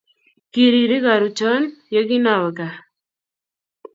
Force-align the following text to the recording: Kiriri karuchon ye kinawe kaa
Kiriri 0.51 0.97
karuchon 1.05 1.63
ye 1.93 2.01
kinawe 2.09 2.49
kaa 2.57 2.77